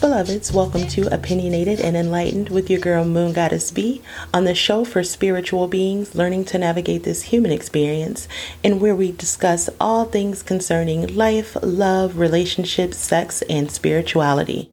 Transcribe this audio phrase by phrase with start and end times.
[0.00, 0.50] Beloveds.
[0.50, 4.00] Welcome to Opinionated and Enlightened with your girl Moon Goddess B
[4.32, 8.26] on the show for spiritual beings learning to navigate this human experience,
[8.64, 14.72] and where we discuss all things concerning life, love, relationships, sex, and spirituality.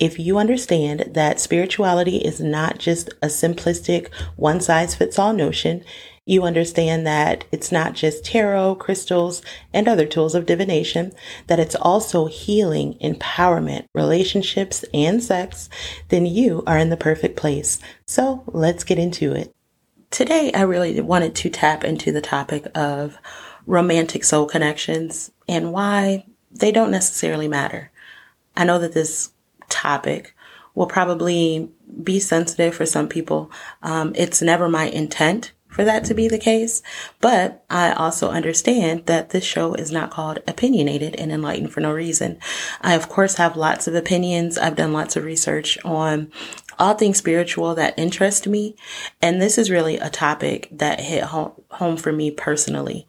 [0.00, 5.84] If you understand that spirituality is not just a simplistic one size fits all notion,
[6.26, 9.40] you understand that it's not just tarot, crystals,
[9.72, 11.12] and other tools of divination,
[11.46, 15.70] that it's also healing, empowerment, relationships, and sex,
[16.08, 17.78] then you are in the perfect place.
[18.06, 19.54] So let's get into it.
[20.10, 23.16] Today, I really wanted to tap into the topic of
[23.64, 27.92] romantic soul connections and why they don't necessarily matter.
[28.56, 29.30] I know that this
[29.68, 30.34] topic
[30.74, 31.70] will probably
[32.02, 33.50] be sensitive for some people.
[33.82, 36.82] Um, it's never my intent for that to be the case,
[37.20, 41.92] but I also understand that this show is not called opinionated and enlightened for no
[41.92, 42.38] reason.
[42.80, 44.56] I, of course, have lots of opinions.
[44.56, 46.32] I've done lots of research on
[46.78, 48.74] all things spiritual that interest me.
[49.20, 53.06] And this is really a topic that hit home, home for me personally.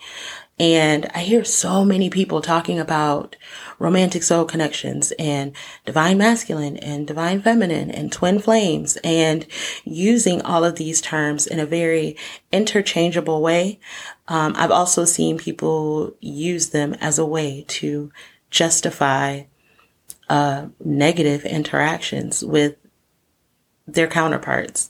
[0.59, 3.35] And I hear so many people talking about
[3.77, 5.53] romantic soul connections and
[5.85, 9.45] divine masculine and divine feminine and twin flames and
[9.85, 12.17] using all of these terms in a very
[12.51, 13.79] interchangeable way.
[14.27, 18.11] Um, I've also seen people use them as a way to
[18.49, 19.43] justify
[20.29, 22.77] uh, negative interactions with
[23.85, 24.89] their counterparts.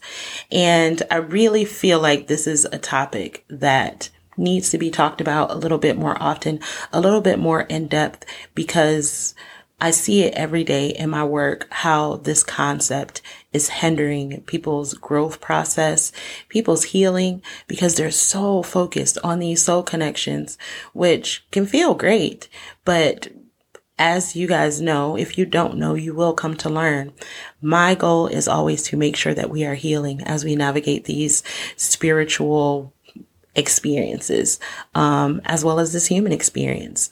[0.51, 5.51] And I really feel like this is a topic that needs to be talked about
[5.51, 6.59] a little bit more often,
[6.93, 9.33] a little bit more in depth because
[9.79, 13.21] I see it every day in my work how this concept
[13.53, 16.11] is hindering people's growth process,
[16.49, 20.57] people's healing, because they're so focused on these soul connections,
[20.93, 22.49] which can feel great.
[22.85, 23.27] But
[23.99, 27.13] as you guys know, if you don't know, you will come to learn.
[27.61, 31.43] My goal is always to make sure that we are healing as we navigate these
[31.75, 32.93] spiritual
[33.57, 34.59] experiences,
[34.95, 37.09] um, as well as this human experience.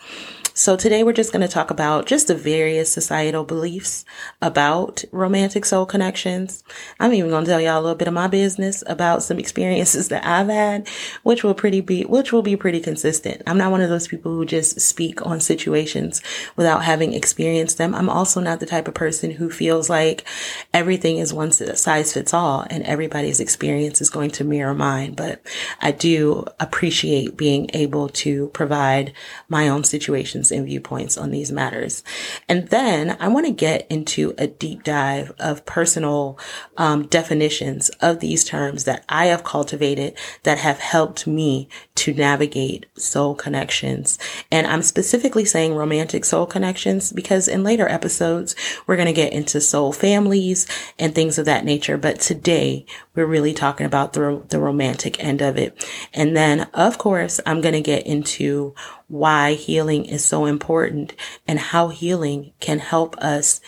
[0.57, 4.05] So today we're just going to talk about just the various societal beliefs
[4.41, 6.63] about romantic soul connections.
[6.97, 10.07] I'm even going to tell y'all a little bit of my business about some experiences
[10.09, 10.87] that I've had,
[11.23, 13.41] which will pretty be, which will be pretty consistent.
[13.45, 16.21] I'm not one of those people who just speak on situations
[16.55, 17.93] without having experienced them.
[17.93, 20.25] I'm also not the type of person who feels like
[20.73, 25.15] everything is one size fits all and everybody's experience is going to mirror mine.
[25.15, 25.41] But
[25.81, 29.11] I do appreciate being able to provide
[29.49, 32.03] my own situations opinions and viewpoints on these matters.
[32.47, 36.37] And then I want to get into a deep dive of personal
[36.77, 42.85] um, definitions of these terms that I have cultivated that have helped me to navigate
[42.97, 44.19] soul connections.
[44.51, 48.55] And I'm specifically saying romantic soul connections because in later episodes,
[48.87, 50.67] we're going to get into soul families
[50.99, 51.97] and things of that nature.
[51.97, 52.85] But today
[53.15, 55.85] we're really talking about the, the romantic end of it.
[56.13, 58.73] And then of course, I'm going to get into
[59.07, 61.13] why healing is so important
[61.47, 63.61] and how healing can help us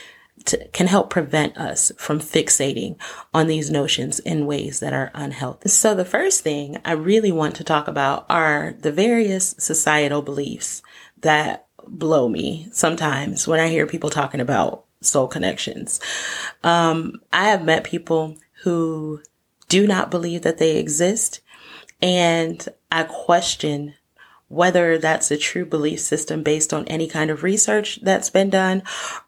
[0.45, 2.97] to, can help prevent us from fixating
[3.33, 5.69] on these notions in ways that are unhealthy.
[5.69, 10.81] So the first thing I really want to talk about are the various societal beliefs
[11.21, 15.99] that blow me sometimes when I hear people talking about soul connections.
[16.63, 19.21] Um, I have met people who
[19.69, 21.41] do not believe that they exist
[22.01, 23.95] and I question
[24.49, 28.81] whether that's a true belief system based on any kind of research that's been done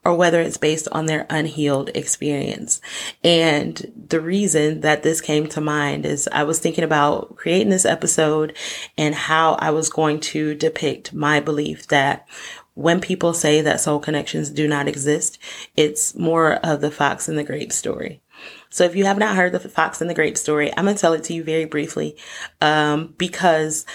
[0.06, 2.80] or whether it's based on their unhealed experience.
[3.24, 7.86] And the reason that this came to mind is I was thinking about creating this
[7.86, 8.56] episode
[8.98, 12.28] and how I was going to depict my belief that
[12.76, 15.38] when people say that soul connections do not exist,
[15.76, 18.22] it's more of the fox and the grape story.
[18.70, 21.02] So if you have not heard the Fox and the Grape story, I'm going to
[21.02, 22.16] tell it to you very briefly,
[22.62, 23.86] um, because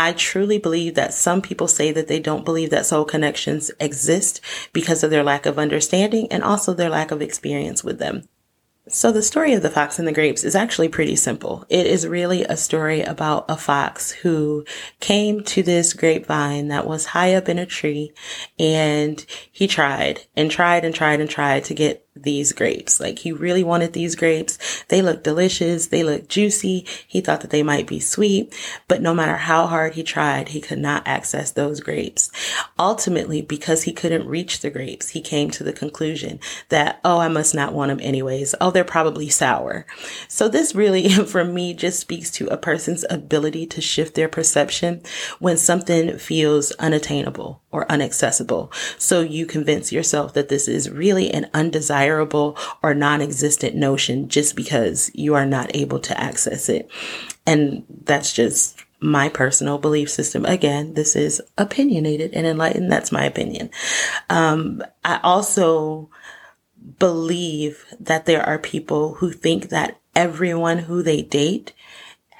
[0.00, 4.40] I truly believe that some people say that they don't believe that soul connections exist
[4.72, 8.26] because of their lack of understanding and also their lack of experience with them.
[8.88, 11.66] So the story of the fox and the grapes is actually pretty simple.
[11.68, 14.64] It is really a story about a fox who
[15.00, 18.12] came to this grapevine that was high up in a tree
[18.58, 22.98] and he tried and tried and tried and tried to get these grapes.
[22.98, 24.58] Like he really wanted these grapes.
[24.88, 25.86] They look delicious.
[25.86, 26.86] They look juicy.
[27.06, 28.52] He thought that they might be sweet,
[28.88, 32.30] but no matter how hard he tried, he could not access those grapes.
[32.78, 37.28] Ultimately, because he couldn't reach the grapes, he came to the conclusion that, oh, I
[37.28, 38.54] must not want them anyways.
[38.60, 39.86] Oh, they're probably sour.
[40.26, 45.02] So this really, for me, just speaks to a person's ability to shift their perception
[45.38, 48.72] when something feels unattainable or inaccessible.
[48.98, 55.10] So you convince yourself that this is really an undesirable or non-existent notion just because
[55.14, 56.90] you are not able to access it.
[57.46, 60.44] And that's just my personal belief system.
[60.44, 62.92] Again, this is opinionated and enlightened.
[62.92, 63.70] That's my opinion.
[64.28, 66.10] Um, I also
[66.98, 71.72] believe that there are people who think that everyone who they date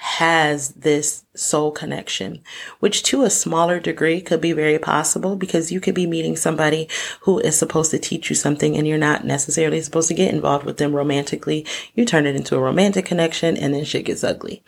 [0.02, 2.42] has this soul connection,
[2.78, 6.88] which to a smaller degree could be very possible because you could be meeting somebody
[7.20, 10.64] who is supposed to teach you something and you're not necessarily supposed to get involved
[10.64, 11.66] with them romantically.
[11.94, 14.64] You turn it into a romantic connection and then shit gets ugly.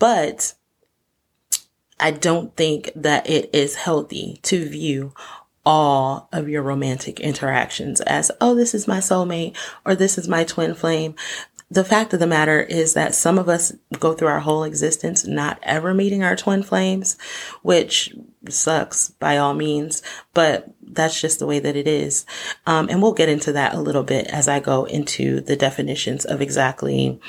[0.00, 0.54] But
[2.00, 5.14] I don't think that it is healthy to view
[5.64, 10.42] all of your romantic interactions as, oh, this is my soulmate or this is my
[10.42, 11.14] twin flame
[11.70, 15.26] the fact of the matter is that some of us go through our whole existence
[15.26, 17.18] not ever meeting our twin flames,
[17.62, 18.14] which
[18.48, 20.00] sucks by all means,
[20.32, 22.24] but that's just the way that it is.
[22.66, 26.24] Um, and we'll get into that a little bit as I go into the definitions
[26.24, 27.20] of exactly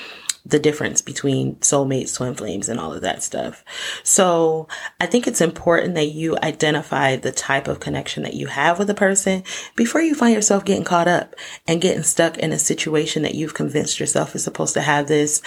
[0.46, 3.64] the difference between soulmates, twin flames, and all of that stuff.
[4.02, 4.68] So
[5.00, 8.88] I think it's important that you identify the type of connection that you have with
[8.88, 9.42] a person
[9.76, 11.34] before you find yourself getting caught up
[11.66, 15.42] and getting stuck in a situation that you've convinced yourself is supposed to have this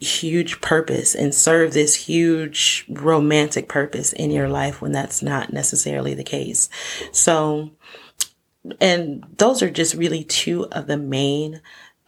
[0.00, 6.14] huge purpose and serve this huge romantic purpose in your life when that's not necessarily
[6.14, 6.68] the case.
[7.12, 7.70] So,
[8.80, 11.60] and those are just really two of the main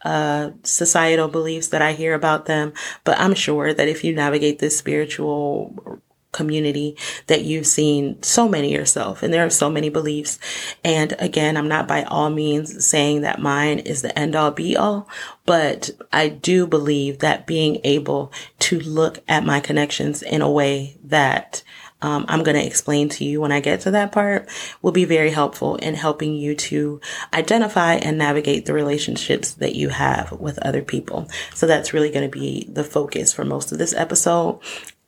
[0.07, 2.71] uh, societal beliefs that I hear about them.
[3.03, 6.01] But I'm sure that if you navigate this spiritual
[6.31, 6.95] community
[7.27, 10.39] that you've seen so many yourself and there are so many beliefs.
[10.83, 14.77] And again, I'm not by all means saying that mine is the end all be
[14.77, 15.09] all,
[15.45, 20.97] but I do believe that being able to look at my connections in a way
[21.03, 21.63] that
[22.01, 24.47] um, I'm going to explain to you when I get to that part
[24.81, 27.01] will be very helpful in helping you to
[27.33, 31.27] identify and navigate the relationships that you have with other people.
[31.53, 34.59] So that's really going to be the focus for most of this episode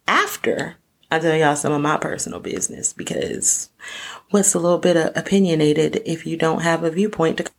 [0.08, 0.78] after
[1.12, 3.70] I tell y'all some of my personal business because
[4.30, 7.52] what's a little bit opinionated if you don't have a viewpoint to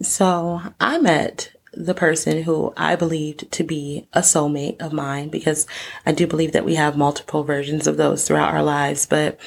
[0.00, 5.66] so I met the person who I believed to be a soulmate of mine because
[6.04, 9.06] I do believe that we have multiple versions of those throughout our lives.
[9.06, 9.38] But,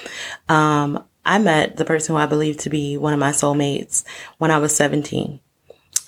[0.48, 4.04] um, I met the person who I believed to be one of my soulmates
[4.38, 5.40] when I was 17.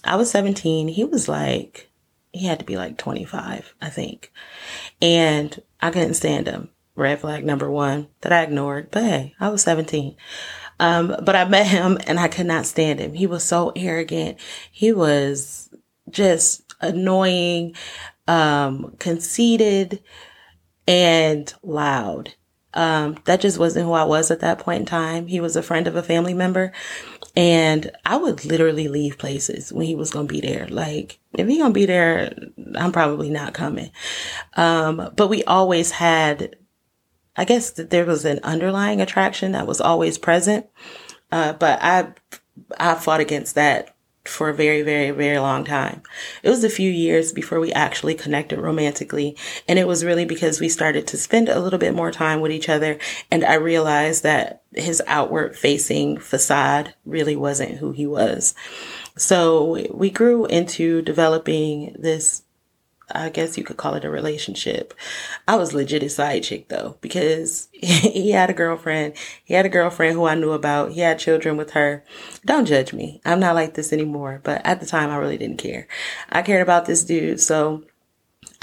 [0.04, 0.88] I was 17.
[0.88, 1.90] He was like,
[2.32, 4.32] he had to be like 25, I think.
[5.02, 6.70] And I couldn't stand him.
[6.96, 8.90] Red flag number one that I ignored.
[8.92, 10.16] But hey, I was 17.
[10.80, 13.14] Um, but I met him and I could not stand him.
[13.14, 14.40] He was so arrogant.
[14.72, 15.63] He was
[16.14, 17.76] just annoying,
[18.28, 20.02] um, conceited,
[20.88, 22.36] and loud.
[22.74, 25.28] Um, that just wasn't who I was at that point in time.
[25.28, 26.72] He was a friend of a family member.
[27.36, 30.68] And I would literally leave places when he was to be there.
[30.68, 32.34] Like, if he to be there,
[32.76, 33.92] I'm probably not coming.
[34.56, 36.56] Um, but we always had,
[37.36, 40.68] I guess that there was an underlying attraction that was always present.
[41.32, 42.14] Uh, but I,
[42.80, 43.93] I fought against that
[44.26, 46.02] for a very, very, very long time.
[46.44, 49.36] It was a few years before we actually connected romantically.
[49.68, 52.52] And it was really because we started to spend a little bit more time with
[52.52, 52.98] each other.
[53.30, 58.56] And I realized that his outward facing facade really wasn't who he was.
[59.18, 62.44] So we grew into developing this
[63.14, 64.94] I guess you could call it a relationship.
[65.48, 69.14] I was legit a side chick though, because he had a girlfriend.
[69.44, 70.92] He had a girlfriend who I knew about.
[70.92, 72.04] He had children with her.
[72.46, 73.22] Don't judge me.
[73.24, 74.42] I'm not like this anymore.
[74.44, 75.88] But at the time, I really didn't care.
[76.30, 77.40] I cared about this dude.
[77.40, 77.84] So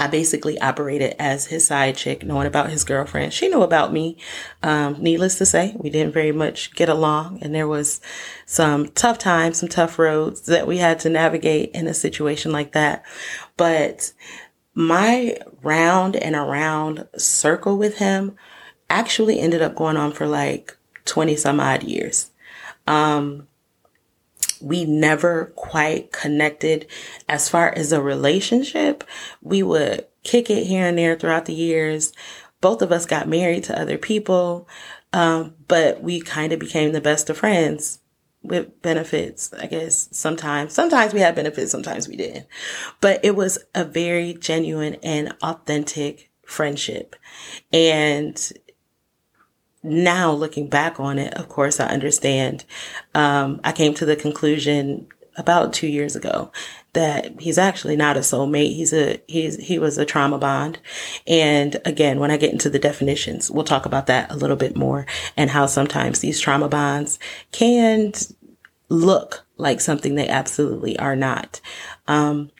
[0.01, 3.33] I basically operated as his side chick, knowing about his girlfriend.
[3.33, 4.17] She knew about me.
[4.63, 8.01] Um, needless to say, we didn't very much get along, and there was
[8.47, 12.71] some tough times, some tough roads that we had to navigate in a situation like
[12.71, 13.05] that.
[13.57, 14.11] But
[14.73, 18.35] my round and around circle with him
[18.89, 22.31] actually ended up going on for like 20 some odd years.
[22.87, 23.47] Um,
[24.61, 26.87] we never quite connected
[27.27, 29.03] as far as a relationship.
[29.41, 32.13] We would kick it here and there throughout the years.
[32.61, 34.67] Both of us got married to other people,
[35.13, 37.99] um, but we kind of became the best of friends
[38.43, 40.73] with benefits, I guess sometimes.
[40.73, 42.47] Sometimes we had benefits, sometimes we didn't.
[42.99, 47.15] But it was a very genuine and authentic friendship.
[47.71, 48.51] And
[49.83, 52.65] now looking back on it, of course, I understand.
[53.15, 55.07] Um, I came to the conclusion
[55.37, 56.51] about two years ago
[56.93, 58.75] that he's actually not a soulmate.
[58.75, 60.79] He's a, he's, he was a trauma bond.
[61.25, 64.75] And again, when I get into the definitions, we'll talk about that a little bit
[64.75, 65.05] more
[65.37, 67.17] and how sometimes these trauma bonds
[67.51, 68.11] can
[68.89, 71.61] look like something they absolutely are not.
[72.07, 72.51] Um,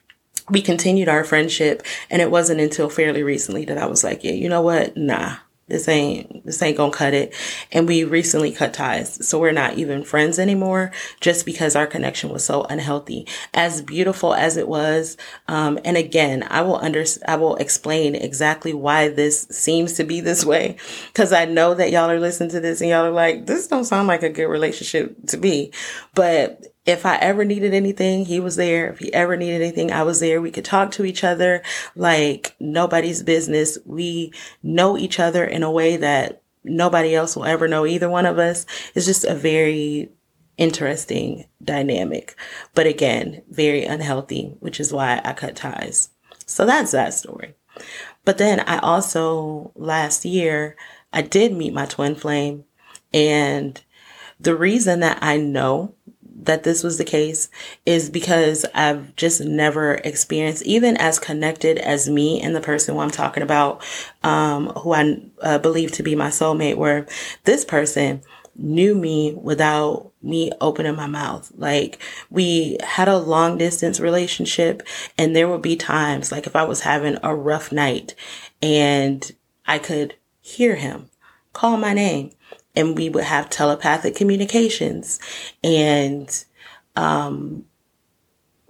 [0.49, 4.31] we continued our friendship and it wasn't until fairly recently that I was like, yeah,
[4.31, 4.95] you know what?
[4.95, 5.37] Nah,
[5.71, 7.33] this ain't this ain't gonna cut it.
[7.71, 12.29] And we recently cut ties so we're not even friends anymore just because our connection
[12.29, 13.27] was so unhealthy.
[13.53, 18.73] As beautiful as it was um, and again i will under i will explain exactly
[18.73, 20.75] why this seems to be this way
[21.07, 23.85] because i know that y'all are listening to this and y'all are like this don't
[23.85, 25.71] sound like a good relationship to me.
[26.13, 28.89] But if I ever needed anything, he was there.
[28.89, 30.41] If he ever needed anything, I was there.
[30.41, 31.61] We could talk to each other
[31.95, 33.77] like nobody's business.
[33.85, 34.33] We
[34.63, 38.39] know each other in a way that nobody else will ever know either one of
[38.39, 38.65] us.
[38.95, 40.09] It's just a very
[40.57, 42.35] interesting dynamic,
[42.75, 46.09] but again, very unhealthy, which is why I cut ties.
[46.45, 47.55] So that's that story.
[48.25, 50.75] But then I also last year,
[51.13, 52.65] I did meet my twin flame
[53.13, 53.81] and
[54.39, 55.93] the reason that I know
[56.41, 57.49] that this was the case
[57.85, 63.01] is because I've just never experienced, even as connected as me and the person who
[63.01, 63.83] I'm talking about,
[64.23, 67.05] um, who I uh, believe to be my soulmate, where
[67.43, 68.21] this person
[68.55, 71.51] knew me without me opening my mouth.
[71.55, 74.83] Like we had a long distance relationship
[75.17, 78.13] and there would be times like if I was having a rough night
[78.61, 79.31] and
[79.65, 81.09] I could hear him
[81.53, 82.31] call my name
[82.75, 85.19] and we would have telepathic communications
[85.63, 86.45] and
[86.95, 87.65] um,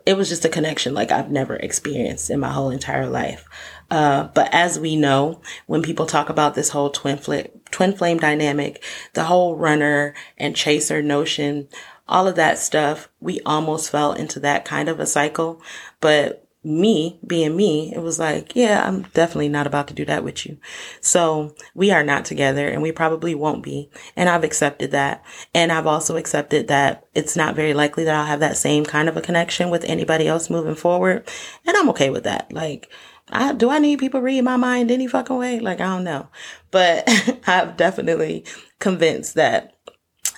[0.05, 3.46] it was just a connection like I've never experienced in my whole entire life.
[3.89, 8.17] Uh, but as we know, when people talk about this whole twin flame, twin flame
[8.17, 11.67] dynamic, the whole runner and chaser notion,
[12.08, 15.62] all of that stuff, we almost fell into that kind of a cycle.
[16.00, 20.23] But me being me, it was like, yeah, I'm definitely not about to do that
[20.23, 20.57] with you.
[20.99, 23.89] So we are not together and we probably won't be.
[24.15, 25.23] And I've accepted that.
[25.55, 29.09] And I've also accepted that it's not very likely that I'll have that same kind
[29.09, 31.27] of a connection with anybody else moving forward.
[31.65, 32.53] And I'm okay with that.
[32.53, 32.89] Like,
[33.29, 35.59] I, do I need people read my mind any fucking way?
[35.59, 36.27] Like, I don't know.
[36.69, 37.09] But
[37.47, 38.45] I've definitely
[38.79, 39.75] convinced that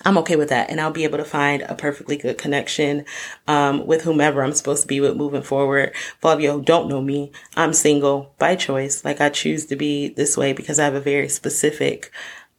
[0.04, 0.70] I'm okay with that.
[0.70, 3.04] And I'll be able to find a perfectly good connection,
[3.46, 5.94] um, with whomever I'm supposed to be with moving forward.
[6.20, 9.04] For all of you who don't know me, I'm single by choice.
[9.04, 12.10] Like I choose to be this way because I have a very specific,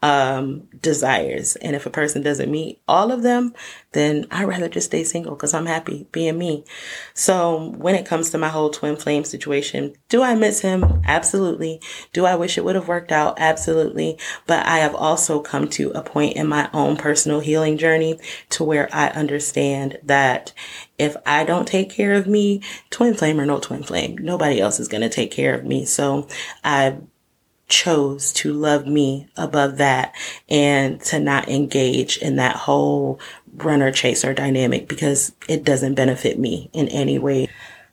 [0.06, 1.56] um, desires.
[1.56, 3.56] And if a person doesn't meet all of them,
[3.94, 6.64] then I'd rather just stay single because I'm happy being me.
[7.16, 11.02] So when it comes to my whole twin flame situation, do I miss him?
[11.06, 11.82] Absolutely.
[12.14, 13.40] Do I wish it would have worked out?
[13.40, 14.20] Absolutely.
[14.46, 18.20] But I have also come to a point in my own personal healing journey
[18.50, 20.54] to where I understand that
[21.00, 24.80] if I don't take care of me, twin flame or no twin flame, nobody else
[24.80, 25.84] is going to take care of me.
[25.84, 26.28] So
[26.64, 26.98] I
[27.68, 30.14] chose to love me above that
[30.50, 33.20] and to not engage in that whole
[33.56, 37.48] runner chaser dynamic because it doesn't benefit me in any way.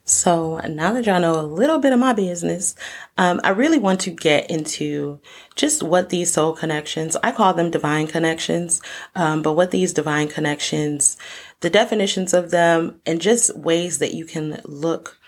[0.04, 2.74] So now that y'all know a little bit of my business,
[3.18, 5.20] um, I really want to get into
[5.54, 8.82] just what these soul connections, I call them divine connections,
[9.14, 11.16] um, but what these divine connections,
[11.60, 15.18] the definitions of them and just ways that you can look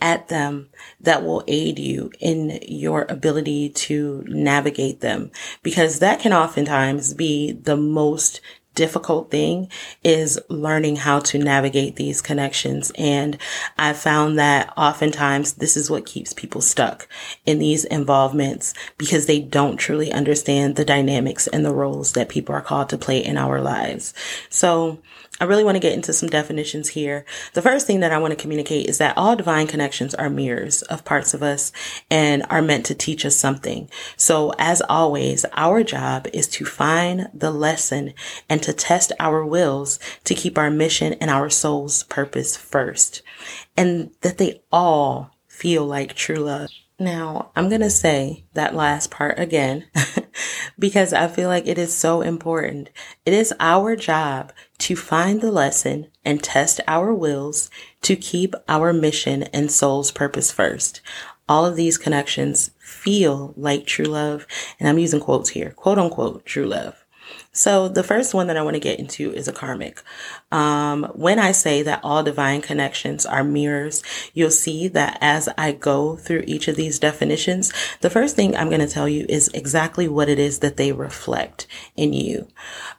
[0.00, 0.68] at them
[1.00, 5.30] that will aid you in your ability to navigate them
[5.62, 8.40] because that can oftentimes be the most
[8.76, 9.68] difficult thing
[10.04, 12.92] is learning how to navigate these connections.
[12.96, 13.36] And
[13.76, 17.08] I found that oftentimes this is what keeps people stuck
[17.44, 22.54] in these involvements because they don't truly understand the dynamics and the roles that people
[22.54, 24.14] are called to play in our lives.
[24.50, 25.00] So
[25.40, 27.24] I really want to get into some definitions here.
[27.52, 30.82] The first thing that I want to communicate is that all divine connections are mirrors
[30.82, 31.72] of parts of us
[32.10, 33.90] and are meant to teach us something.
[34.16, 38.14] So as always, our job is to find the lesson
[38.48, 43.22] and to test our wills to keep our mission and our soul's purpose first.
[43.76, 46.70] And that they all feel like true love.
[46.98, 49.84] Now, I'm going to say that last part again
[50.78, 52.90] because I feel like it is so important.
[53.24, 57.70] It is our job to find the lesson and test our wills
[58.02, 61.00] to keep our mission and soul's purpose first.
[61.48, 64.46] All of these connections feel like true love.
[64.80, 67.05] And I'm using quotes here, quote unquote, true love.
[67.56, 70.02] So the first one that I want to get into is a karmic.
[70.52, 74.02] Um, when I say that all divine connections are mirrors,
[74.34, 77.72] you'll see that as I go through each of these definitions,
[78.02, 80.92] the first thing I'm going to tell you is exactly what it is that they
[80.92, 82.46] reflect in you.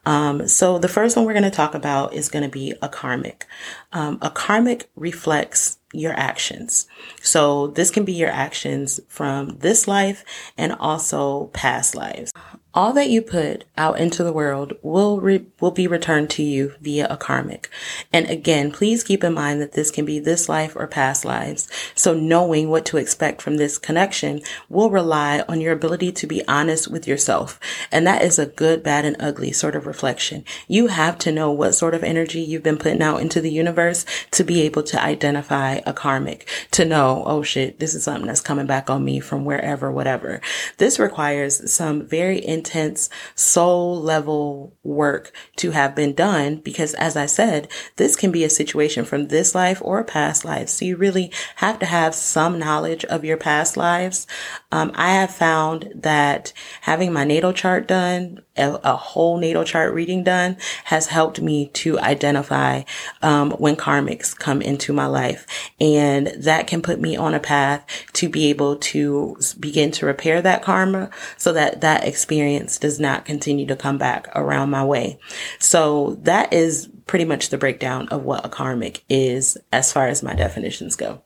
[0.07, 2.89] Um, so the first one we're going to talk about is going to be a
[2.89, 3.45] karmic.
[3.93, 6.87] Um, a karmic reflects your actions.
[7.21, 10.25] So this can be your actions from this life
[10.57, 12.33] and also past lives
[12.77, 16.75] all that you put out into the world will re- will be returned to you
[16.79, 17.71] via a karmic.
[18.13, 21.67] And again, please keep in mind that this can be this life or past lives.
[21.95, 26.47] So knowing what to expect from this connection will rely on your ability to be
[26.47, 27.59] honest with yourself.
[27.91, 30.45] And that is a good, bad, and ugly sort of reflection.
[30.67, 34.05] You have to know what sort of energy you've been putting out into the universe
[34.33, 38.39] to be able to identify a karmic, to know, oh shit, this is something that's
[38.39, 40.41] coming back on me from wherever, whatever.
[40.77, 47.15] This requires some very intense intense soul level work to have been done because as
[47.15, 50.67] I said, this can be a situation from this life or past life.
[50.69, 54.27] So you really have to have some knowledge of your past lives.
[54.71, 60.23] Um, I have found that having my natal chart done, a, whole natal chart reading
[60.23, 62.83] done has helped me to identify,
[63.21, 65.45] um, when karmics come into my life.
[65.79, 70.41] And that can put me on a path to be able to begin to repair
[70.41, 74.83] that karma so that that experience experience does not continue to come back around my
[74.83, 75.19] way.
[75.59, 80.21] So that is pretty much the breakdown of what a karmic is as far as
[80.21, 81.23] my definitions go.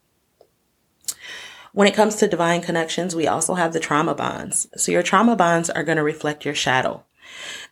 [1.73, 4.67] When it comes to divine connections, we also have the trauma bonds.
[4.75, 7.03] So your trauma bonds are going to reflect your shadow.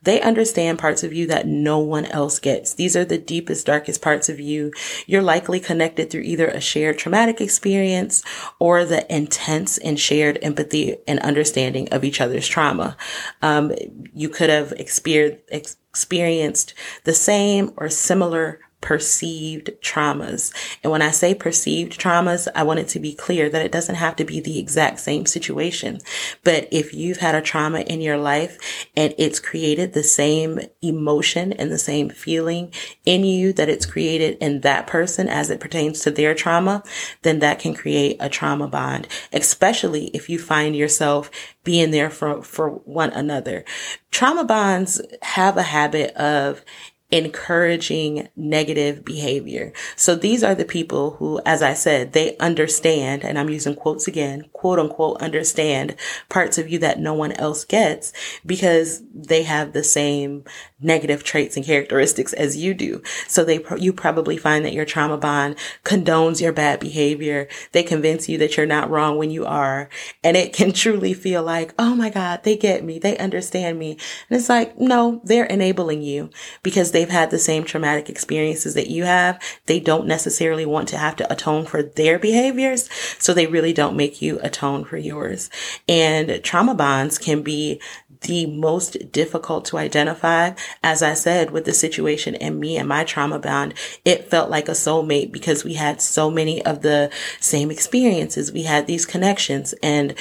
[0.02, 2.74] They understand parts of you that no one else gets.
[2.74, 4.72] These are the deepest, darkest parts of you.
[5.08, 8.24] You're likely connected through either a shared traumatic experience
[8.60, 12.96] or the intense and shared empathy and understanding of each other's trauma.
[13.42, 13.74] Um,
[14.14, 20.54] you could have experienced experienced the same or similar perceived traumas.
[20.84, 23.96] And when I say perceived traumas, I want it to be clear that it doesn't
[23.96, 26.00] have to be the exact same situation.
[26.44, 31.54] But if you've had a trauma in your life and it's created the same emotion
[31.54, 32.74] and the same feeling
[33.06, 36.84] in you that it's created in that person as it pertains to their trauma,
[37.24, 41.30] then that can create a trauma bond, especially if you find yourself
[41.64, 43.66] being there for, for one another.
[44.12, 46.64] Trauma bonds have a habit of
[47.12, 49.74] encouraging negative behavior.
[49.96, 54.08] So these are the people who, as I said, they understand, and I'm using quotes
[54.08, 55.96] again, quote unquote, understand
[56.30, 58.14] parts of you that no one else gets
[58.46, 60.44] because they have the same
[60.80, 63.02] negative traits and characteristics as you do.
[63.28, 67.48] So they, you probably find that your trauma bond condones your bad behavior.
[67.72, 69.90] They convince you that you're not wrong when you are.
[70.24, 73.00] And it can truly feel like, oh my God, they get me.
[73.00, 73.98] They understand me.
[74.30, 76.30] And it's like, no, they're enabling you
[76.62, 79.42] because they've had the same traumatic experiences that you have.
[79.68, 82.90] They don't necessarily want to have to atone for their behaviors.
[83.20, 85.50] So they really don't make you atone for yours.
[85.88, 87.80] And trauma bonds can be
[88.24, 90.52] the most difficult to identify.
[90.84, 94.68] As I said, with the situation and me and my trauma bond, it felt like
[94.68, 97.10] a soulmate because we had so many of the
[97.40, 98.52] same experiences.
[98.52, 100.16] We had these connections and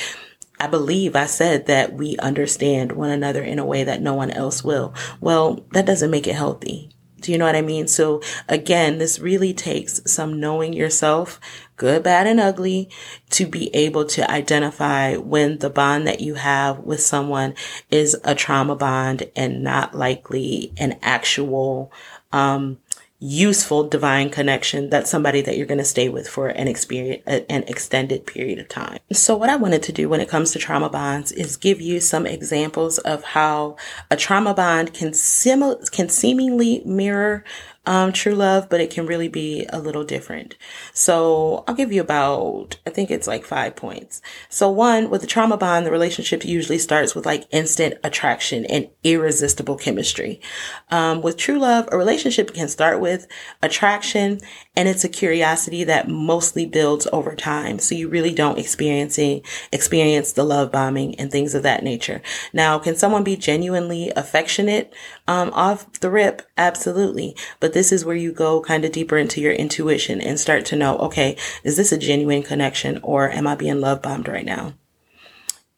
[0.60, 4.30] I believe I said that we understand one another in a way that no one
[4.30, 4.94] else will.
[5.20, 6.90] Well, that doesn't make it healthy.
[7.20, 7.88] Do you know what I mean?
[7.88, 11.40] So again, this really takes some knowing yourself,
[11.76, 12.90] good, bad, and ugly
[13.30, 17.54] to be able to identify when the bond that you have with someone
[17.90, 21.92] is a trauma bond and not likely an actual,
[22.30, 22.78] um,
[23.20, 27.64] useful divine connection that's somebody that you're going to stay with for an experience an
[27.64, 28.98] extended period of time.
[29.12, 31.98] So what i wanted to do when it comes to trauma bonds is give you
[31.98, 33.76] some examples of how
[34.10, 37.44] a trauma bond can sim- can seemingly mirror
[37.88, 40.56] um, true love, but it can really be a little different.
[40.92, 44.20] So I'll give you about, I think it's like five points.
[44.50, 48.90] So one, with the trauma bond, the relationship usually starts with like instant attraction and
[49.04, 50.38] irresistible chemistry.
[50.90, 53.26] Um, with true love, a relationship can start with
[53.62, 54.40] attraction
[54.78, 57.80] and it's a curiosity that mostly builds over time.
[57.80, 62.22] So you really don't experiencing, experience the love bombing and things of that nature.
[62.52, 64.94] Now, can someone be genuinely affectionate,
[65.26, 66.42] um, off the rip?
[66.56, 67.34] Absolutely.
[67.58, 70.76] But this is where you go kind of deeper into your intuition and start to
[70.76, 74.74] know, okay, is this a genuine connection or am I being love bombed right now?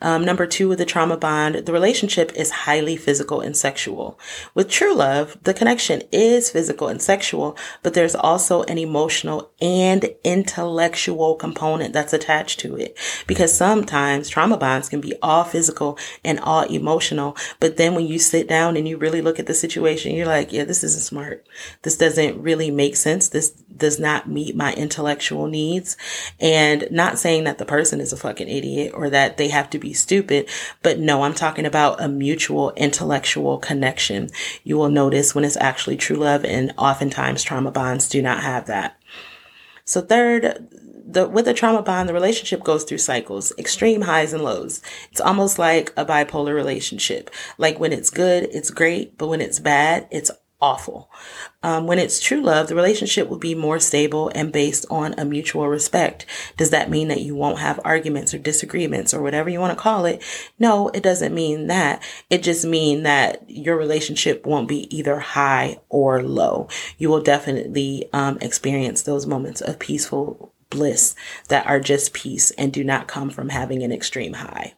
[0.01, 4.19] Um, number two, with the trauma bond, the relationship is highly physical and sexual.
[4.55, 10.07] With true love, the connection is physical and sexual, but there's also an emotional and
[10.25, 12.99] intellectual component that's attached to it.
[13.27, 18.19] Because sometimes trauma bonds can be all physical and all emotional, but then when you
[18.19, 21.47] sit down and you really look at the situation, you're like, yeah, this isn't smart.
[21.83, 23.29] This doesn't really make sense.
[23.29, 25.97] This does not meet my intellectual needs.
[26.39, 29.79] And not saying that the person is a fucking idiot or that they have to
[29.79, 30.49] be stupid.
[30.83, 34.31] But no, I'm talking about a mutual intellectual connection.
[34.65, 38.67] You will notice when it's actually true love and oftentimes trauma bonds do not have
[38.67, 38.99] that.
[39.85, 40.69] So third,
[41.13, 44.81] the, with a trauma bond, the relationship goes through cycles, extreme highs and lows.
[45.11, 47.31] It's almost like a bipolar relationship.
[47.59, 51.11] Like when it's good, it's great, but when it's bad, it's awful.
[51.63, 55.25] Um, when it's true love, the relationship will be more stable and based on a
[55.25, 56.27] mutual respect.
[56.57, 59.83] Does that mean that you won't have arguments or disagreements or whatever you want to
[59.83, 60.23] call it?
[60.59, 62.03] No, it doesn't mean that.
[62.29, 66.69] It just means that your relationship won't be either high or low.
[66.99, 71.15] You will definitely um, experience those moments of peaceful bliss
[71.49, 74.75] that are just peace and do not come from having an extreme high.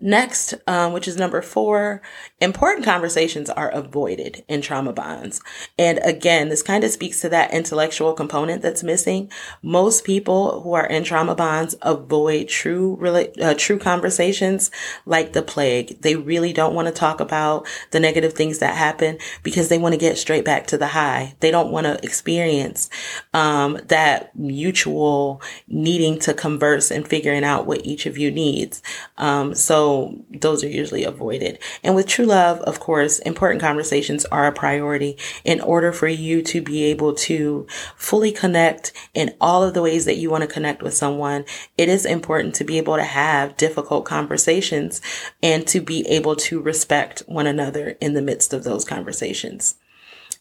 [0.00, 2.02] Next, um, which is number four,
[2.42, 5.40] important conversations are avoided in trauma bonds.
[5.78, 9.30] And again, this kind of speaks to that intellectual component that's missing.
[9.62, 12.98] Most people who are in trauma bonds avoid true,
[13.40, 14.70] uh, true conversations
[15.06, 16.00] like the plague.
[16.02, 19.92] They really don't want to talk about the negative things that happen because they want
[19.92, 21.34] to get straight back to the high.
[21.40, 22.90] They don't want to experience,
[23.32, 28.82] um, that mutual needing to converse and figuring out what each of you needs.
[29.16, 31.60] Um, so those are usually avoided.
[31.84, 36.40] And with true love, of course, important conversations are a priority in order for you
[36.40, 40.48] to be able to fully connect in all of the ways that you want to
[40.48, 41.44] connect with someone.
[41.76, 45.02] It is important to be able to have difficult conversations
[45.42, 49.74] and to be able to respect one another in the midst of those conversations.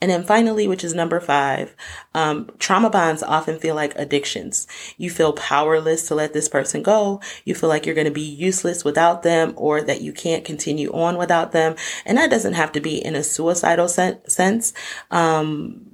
[0.02, 1.76] And then finally, which is number five,
[2.16, 4.66] um, trauma bonds often feel like addictions.
[4.98, 7.22] You feel powerless to let this person go.
[7.46, 10.92] You feel like you're going to be useless without them or that you can't continue
[10.92, 11.76] on without them.
[12.06, 14.74] And that doesn't have to be in a suicidal sen- sense.
[15.12, 15.92] Um,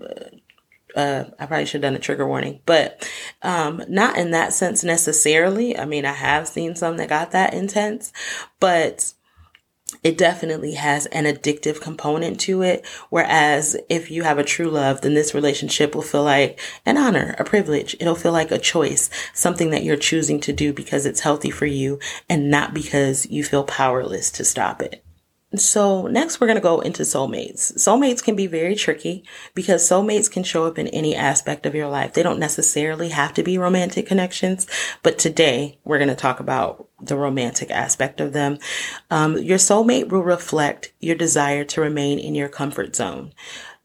[0.96, 3.08] uh, I probably should have done a trigger warning, but
[3.44, 5.78] um, not in that sense necessarily.
[5.78, 8.12] I mean, I have seen some that got that intense,
[8.60, 9.14] but
[10.04, 12.86] it definitely has an addictive component to it.
[13.10, 17.36] Whereas if you have a true love, then this relationship will feel like an honor,
[17.40, 17.96] a privilege.
[18.00, 21.66] It'll feel like a choice, something that you're choosing to do because it's healthy for
[21.66, 25.04] you and not because you feel powerless to stop it.
[25.56, 27.74] So next we're going to go into soulmates.
[27.78, 29.24] Soulmates can be very tricky
[29.56, 32.14] because soulmates can show up in any aspect of your life.
[32.14, 34.68] They don't necessarily have to be romantic connections,
[35.04, 38.58] but today we're going to talk about the romantic aspect of them.
[39.10, 43.32] Um, your soulmate will reflect your desire to remain in your comfort zone.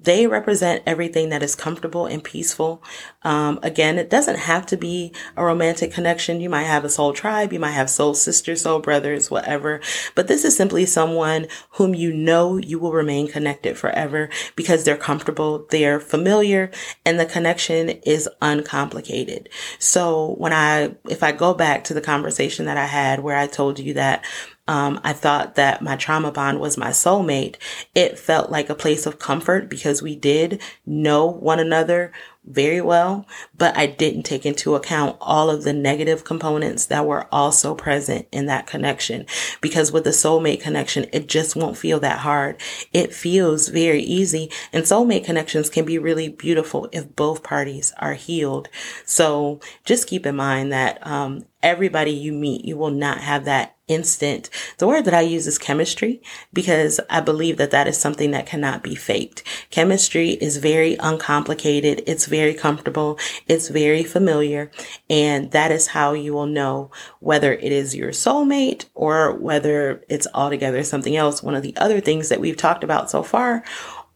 [0.02, 2.82] They represent everything that is comfortable and peaceful.
[3.22, 6.40] Um, again, it doesn't have to be a romantic connection.
[6.40, 9.80] You might have a soul tribe, you might have soul sisters, soul brothers, whatever.
[10.14, 14.96] But this is simply someone whom you know you will remain connected forever because they're
[14.96, 16.70] comfortable, they're familiar,
[17.04, 19.48] and the connection is uncomplicated.
[19.78, 23.46] So when I, if I go back to the conversation that I had where I
[23.46, 24.24] told you that
[24.72, 27.56] um, I thought that my trauma bond was my soulmate.
[27.94, 32.10] It felt like a place of comfort because we did know one another
[32.46, 37.26] very well, but I didn't take into account all of the negative components that were
[37.30, 39.26] also present in that connection.
[39.60, 42.58] Because with the soulmate connection, it just won't feel that hard.
[42.94, 48.14] It feels very easy and soulmate connections can be really beautiful if both parties are
[48.14, 48.70] healed.
[49.04, 53.76] So just keep in mind that, um, everybody you meet, you will not have that
[53.88, 54.48] instant.
[54.78, 56.22] The word that I use is chemistry
[56.52, 59.42] because I believe that that is something that cannot be faked.
[59.70, 62.02] Chemistry is very uncomplicated.
[62.06, 63.18] It's very comfortable.
[63.48, 64.70] It's very familiar.
[65.10, 70.28] And that is how you will know whether it is your soulmate or whether it's
[70.32, 71.42] altogether something else.
[71.42, 73.64] One of the other things that we've talked about so far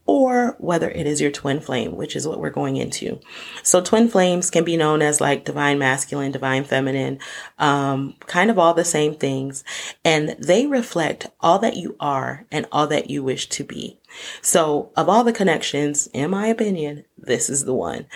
[0.06, 3.20] or whether it is your twin flame, which is what we're going into.
[3.62, 7.18] So twin flames can be known as like divine masculine, divine feminine,
[7.58, 9.64] um, kind of all the same things.
[10.04, 13.98] And they reflect all that you are and all that you wish to be.
[14.40, 18.06] So of all the connections, in my opinion, this is the one.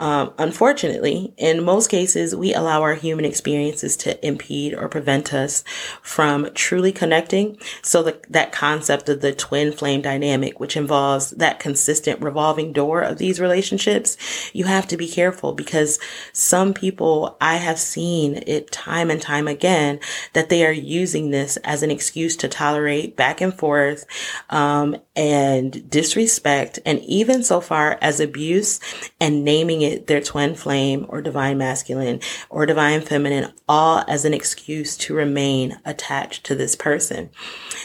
[0.00, 5.64] Um, unfortunately, in most cases, we allow our human experiences to impede or prevent us
[6.02, 7.58] from truly connecting.
[7.82, 13.00] So the, that concept of the twin flame dynamic, which involves that consistent revolving door
[13.00, 14.16] of these relationships,
[14.52, 15.98] you have to be careful because
[16.32, 19.98] some people I have seen it time and time again
[20.32, 24.06] that they are using this as an excuse to tolerate back and forth,
[24.50, 28.78] um, and disrespect and even so far as abuse
[29.20, 34.32] and naming it their twin flame or divine masculine or divine feminine, all as an
[34.32, 37.30] excuse to remain attached to this person.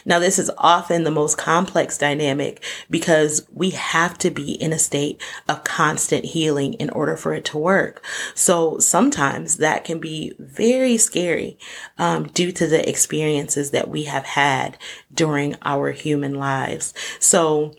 [0.05, 4.77] Now, this is often the most complex dynamic because we have to be in a
[4.77, 5.19] state
[5.49, 8.05] of constant healing in order for it to work.
[8.35, 11.57] So sometimes that can be very scary
[11.97, 14.77] um, due to the experiences that we have had
[15.11, 16.93] during our human lives.
[17.23, 17.73] So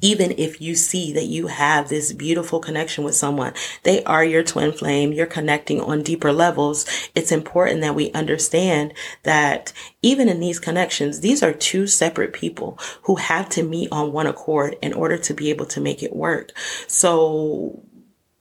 [0.00, 4.42] even if you see that you have this beautiful connection with someone, they are your
[4.42, 6.86] twin flame, you're connecting on deeper levels.
[7.14, 12.78] It's important that we understand that even in these connections, these are two separate people
[13.02, 16.14] who have to meet on one accord in order to be able to make it
[16.14, 16.52] work.
[16.86, 17.82] So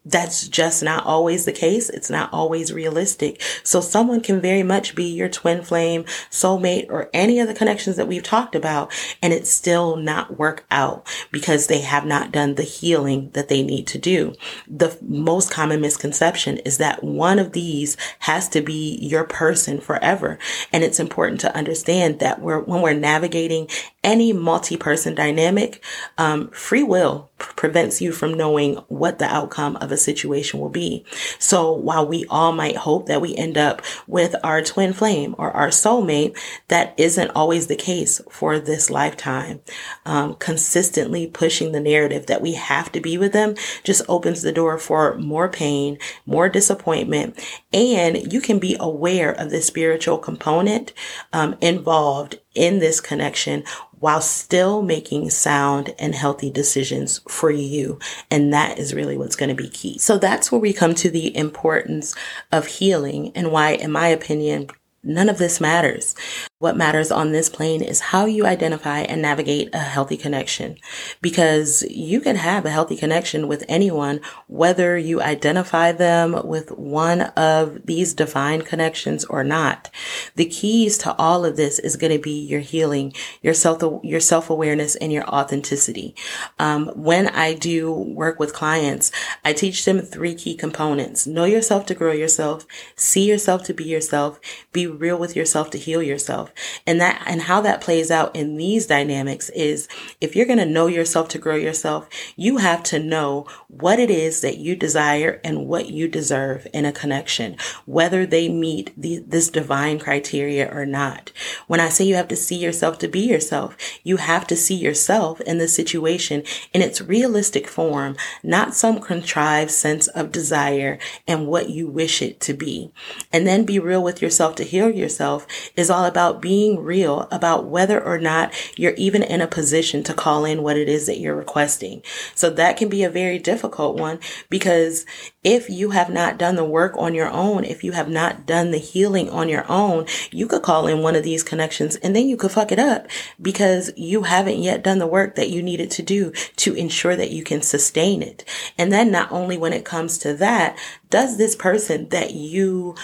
[0.05, 1.89] that's just not always the case.
[1.89, 3.41] It's not always realistic.
[3.63, 7.95] So someone can very much be your twin flame, soulmate, or any of the connections
[7.95, 12.55] that we've talked about, and it still not work out because they have not done
[12.55, 14.35] the healing that they need to do.
[14.67, 20.37] The most common misconception is that one of these has to be your person forever.
[20.71, 23.67] And it's important to understand that we're, when we're navigating
[24.03, 25.83] any multi-person dynamic,
[26.17, 31.05] um, free will prevents you from knowing what the outcome of a situation will be.
[31.39, 35.51] So while we all might hope that we end up with our twin flame or
[35.51, 39.61] our soulmate, that isn't always the case for this lifetime.
[40.05, 44.51] Um, consistently pushing the narrative that we have to be with them just opens the
[44.51, 47.39] door for more pain, more disappointment,
[47.73, 50.93] and you can be aware of the spiritual component
[51.33, 53.63] um, involved in this connection
[54.05, 57.97] while still making sound and healthy decisions for you.
[58.29, 59.97] And that is really what's going to be key.
[59.97, 62.13] So that's where we come to the importance
[62.51, 64.67] of healing and why, in my opinion,
[65.05, 66.15] none of this matters.
[66.59, 70.77] What matters on this plane is how you identify and navigate a healthy connection
[71.21, 77.21] because you can have a healthy connection with anyone, whether you identify them with one
[77.21, 79.91] of these divine connections or not.
[80.35, 84.19] The keys to all of this is going to be your healing, your self, your
[84.19, 86.15] self-awareness and your authenticity.
[86.57, 89.11] Um, when I do work with clients,
[89.43, 91.27] I teach them three key components.
[91.27, 92.65] Know yourself to grow yourself,
[92.95, 94.39] see yourself to be yourself,
[94.71, 96.51] be real with yourself to heal yourself.
[96.87, 99.87] And that, and how that plays out in these dynamics is
[100.21, 104.09] if you're going to know yourself to grow yourself, you have to know what it
[104.09, 109.19] is that you desire and what you deserve in a connection, whether they meet the,
[109.19, 111.31] this divine criteria or not.
[111.67, 114.75] When I say you have to see yourself to be yourself, you have to see
[114.75, 121.47] yourself in the situation in its realistic form, not some contrived sense of desire and
[121.47, 122.91] what you wish it to be.
[123.31, 127.27] And then be real with yourself to heal yourself is all about about being real
[127.29, 131.05] about whether or not you're even in a position to call in what it is
[131.05, 132.01] that you're requesting.
[132.33, 134.19] So that can be a very difficult one
[134.49, 135.05] because
[135.43, 138.71] if you have not done the work on your own, if you have not done
[138.71, 142.27] the healing on your own, you could call in one of these connections and then
[142.27, 143.05] you could fuck it up
[143.39, 147.29] because you haven't yet done the work that you needed to do to ensure that
[147.29, 148.43] you can sustain it.
[148.77, 150.77] And then not only when it comes to that,
[151.09, 152.95] does this person that you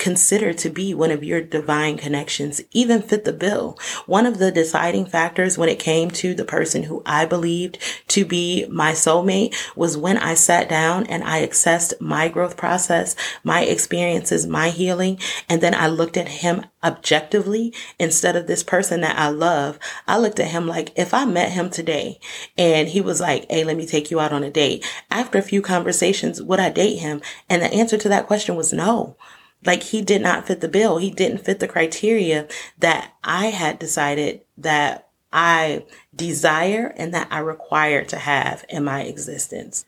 [0.00, 3.78] consider to be one of your divine connections even fit the bill.
[4.06, 8.24] One of the deciding factors when it came to the person who I believed to
[8.24, 13.62] be my soulmate was when I sat down and I assessed my growth process, my
[13.62, 19.18] experiences, my healing, and then I looked at him objectively instead of this person that
[19.18, 19.78] I love.
[20.08, 22.18] I looked at him like if I met him today
[22.56, 24.84] and he was like, Hey, let me take you out on a date.
[25.10, 27.20] After a few conversations, would I date him?
[27.50, 29.16] And the answer to that question was no.
[29.64, 30.98] Like he did not fit the bill.
[30.98, 37.38] He didn't fit the criteria that I had decided that I desire and that I
[37.38, 39.84] require to have in my existence.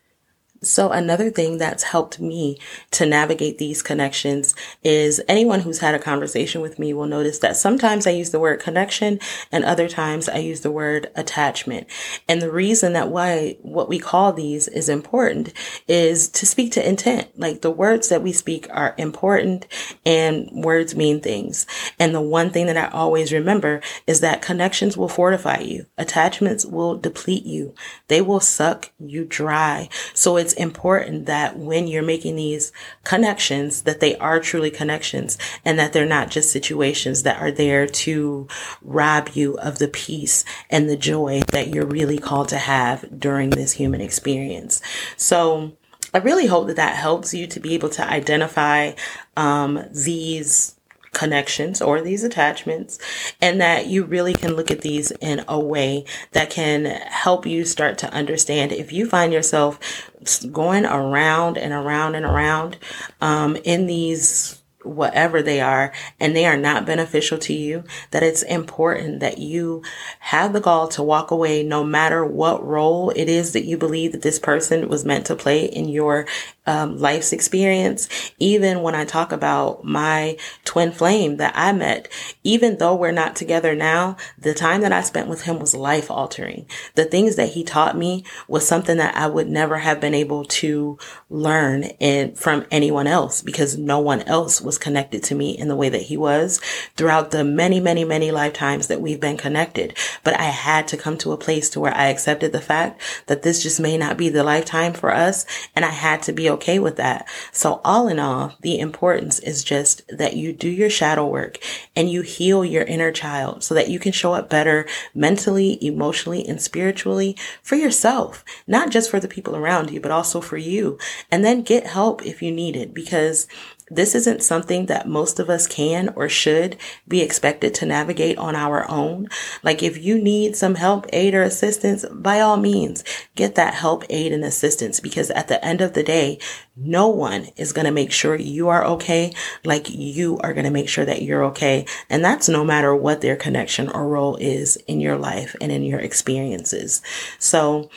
[0.63, 2.57] So another thing that's helped me
[2.91, 7.57] to navigate these connections is anyone who's had a conversation with me will notice that
[7.57, 9.19] sometimes I use the word connection
[9.51, 11.87] and other times I use the word attachment.
[12.29, 15.51] And the reason that why what we call these is important
[15.87, 17.37] is to speak to intent.
[17.37, 19.67] Like the words that we speak are important
[20.05, 21.65] and words mean things.
[21.99, 25.87] And the one thing that I always remember is that connections will fortify you.
[25.97, 27.75] Attachments will deplete you.
[28.07, 29.89] They will suck you dry.
[30.13, 32.71] So it's it's important that when you're making these
[33.03, 37.87] connections, that they are truly connections and that they're not just situations that are there
[37.87, 38.47] to
[38.81, 43.49] rob you of the peace and the joy that you're really called to have during
[43.49, 44.81] this human experience.
[45.17, 45.73] So,
[46.15, 48.91] I really hope that that helps you to be able to identify
[49.35, 50.75] um, these
[51.13, 52.99] connections or these attachments
[53.41, 57.63] and that you really can look at these in a way that can help you
[57.63, 60.11] start to understand if you find yourself
[60.51, 62.77] going around and around and around
[63.21, 68.43] um, in these whatever they are and they are not beneficial to you, that it's
[68.43, 69.81] important that you
[70.19, 74.11] have the gall to walk away no matter what role it is that you believe
[74.11, 76.27] that this person was meant to play in your
[76.65, 78.09] um, life's experience.
[78.39, 82.07] Even when I talk about my twin flame that I met,
[82.43, 86.09] even though we're not together now, the time that I spent with him was life
[86.09, 86.65] altering.
[86.95, 90.45] The things that he taught me was something that I would never have been able
[90.45, 90.97] to
[91.29, 91.89] learn
[92.35, 96.03] from anyone else because no one else was connected to me in the way that
[96.03, 96.59] he was
[96.95, 99.97] throughout the many, many, many lifetimes that we've been connected.
[100.23, 103.43] But I had to come to a place to where I accepted the fact that
[103.43, 105.45] this just may not be the lifetime for us.
[105.75, 107.27] And I had to be okay with that.
[107.51, 111.59] So all in all, the importance is just that you do your shadow work
[111.95, 116.47] and you heal your inner child so that you can show up better mentally, emotionally,
[116.47, 120.97] and spiritually for yourself, not just for the people around you, but also for you.
[121.31, 123.47] And then get help if you need it because
[123.95, 126.77] this isn't something that most of us can or should
[127.07, 129.27] be expected to navigate on our own.
[129.61, 133.03] Like if you need some help, aid, or assistance, by all means,
[133.35, 136.39] get that help, aid, and assistance because at the end of the day,
[136.75, 139.31] no one is going to make sure you are okay
[139.63, 141.85] like you are going to make sure that you're okay.
[142.09, 145.83] And that's no matter what their connection or role is in your life and in
[145.83, 147.01] your experiences.
[147.37, 147.89] So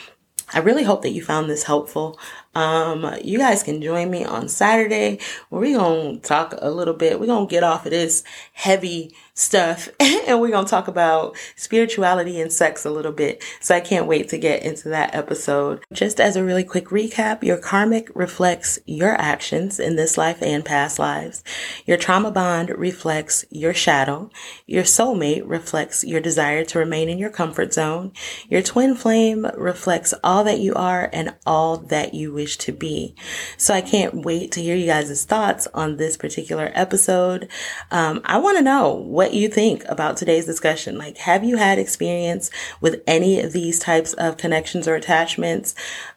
[0.52, 2.18] I really hope that you found this helpful.
[2.56, 5.18] Um, you guys can join me on Saturday
[5.50, 7.20] we're going to talk a little bit.
[7.20, 11.36] We're going to get off of this heavy stuff and we're going to talk about
[11.54, 13.44] spirituality and sex a little bit.
[13.60, 15.84] So I can't wait to get into that episode.
[15.92, 20.64] Just as a really quick recap, your karmic reflects your actions in this life and
[20.64, 21.44] past lives.
[21.84, 24.30] Your trauma bond reflects your shadow.
[24.66, 28.12] Your soulmate reflects your desire to remain in your comfort zone.
[28.48, 33.14] Your twin flame reflects all that you are and all that you wish to be.
[33.58, 37.48] So I can't wait to hear you guys' thoughts on this particular episode.
[37.90, 40.96] Um, I want to know what what you think about today's discussion.
[40.96, 42.48] Like, have you had experience
[42.80, 45.74] with any of these types of connections or attachments?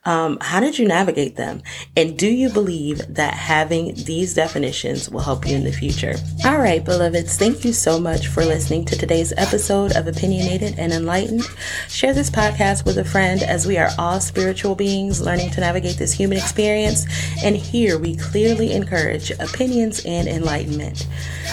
[0.10, 1.62] Um, how did you navigate them?
[1.96, 6.16] And do you believe that having these definitions will help you in the future?
[6.44, 10.92] All right, beloveds, thank you so much for listening to today's episode of Opinionated and
[10.92, 11.44] Enlightened.
[11.90, 15.98] Share this podcast with a friend as we are all spiritual beings learning to navigate
[15.98, 17.06] this human experience.
[17.44, 21.06] And here we clearly encourage opinions and enlightenment.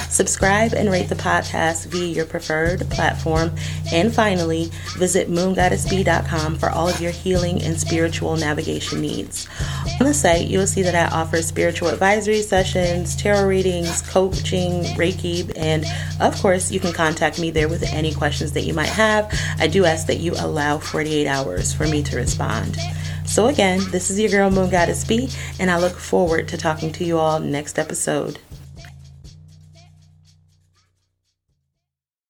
[0.08, 3.54] Subscribe and rate the podcast via your preferred platform.
[3.92, 9.48] And finally, visit moongoddessb.com for all of your healing and spiritual navigation needs.
[10.00, 14.84] On the site, you will see that I offer spiritual advisory sessions, tarot readings, coaching,
[14.94, 15.84] Reiki, and
[16.20, 19.32] of course, you can contact me there with any questions that you might have.
[19.58, 22.76] I do ask that you allow 48 hours for me to respond.
[23.24, 25.28] So, again, this is your girl Moon Goddess B,
[25.58, 28.38] and I look forward to talking to you all next episode.